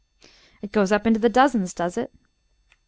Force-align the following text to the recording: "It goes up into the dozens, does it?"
"It 0.63 0.71
goes 0.71 0.91
up 0.91 1.05
into 1.05 1.19
the 1.19 1.29
dozens, 1.29 1.75
does 1.75 1.95
it?" 1.95 2.11